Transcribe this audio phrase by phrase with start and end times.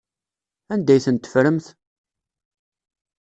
[0.73, 1.67] Anda ay ten-teffremt?